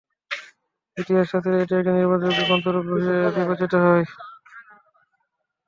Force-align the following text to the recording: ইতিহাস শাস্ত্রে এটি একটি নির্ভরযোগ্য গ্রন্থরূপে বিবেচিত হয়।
ইতিহাস 0.97 1.25
শাস্ত্রে 1.31 1.55
এটি 1.57 1.73
একটি 1.75 1.91
নির্ভরযোগ্য 1.93 2.39
গ্রন্থরূপে 2.47 2.95
বিবেচিত 3.37 3.73
হয়। 3.83 4.05